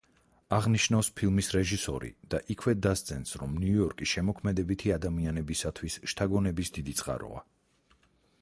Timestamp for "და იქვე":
2.33-2.73